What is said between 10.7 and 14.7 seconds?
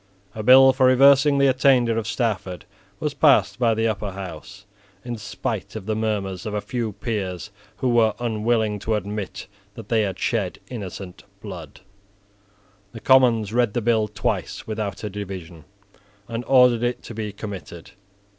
innocent blood. The Commons read the bill twice